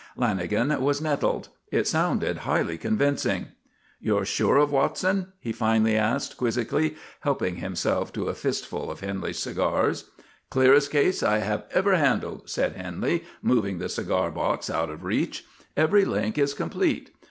[0.17, 1.49] Lanagan was nettled.
[1.71, 3.49] It sounded highly convincing.
[3.99, 9.01] "You're sure of Watson?" he finally asked, quizzically, helping himself to a fist full of
[9.01, 10.09] Henley's cigars.
[10.49, 15.45] "Clearest case I have ever handled," said Henley, moving the cigar box out of reach.
[15.77, 17.11] "Every link is complete.